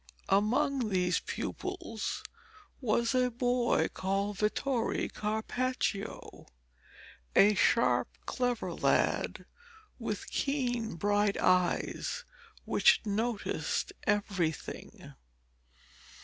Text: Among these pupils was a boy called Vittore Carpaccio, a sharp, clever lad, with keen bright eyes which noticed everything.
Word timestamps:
Among 0.29 0.89
these 0.89 1.19
pupils 1.19 2.23
was 2.81 3.13
a 3.13 3.29
boy 3.29 3.87
called 3.89 4.39
Vittore 4.39 5.07
Carpaccio, 5.09 6.47
a 7.35 7.53
sharp, 7.53 8.07
clever 8.25 8.73
lad, 8.73 9.45
with 9.99 10.31
keen 10.31 10.95
bright 10.95 11.37
eyes 11.39 12.23
which 12.65 13.01
noticed 13.05 13.93
everything. 14.07 15.13